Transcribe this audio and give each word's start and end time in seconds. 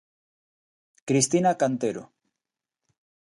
Cristina 1.07 1.51
Cantero. 1.61 2.03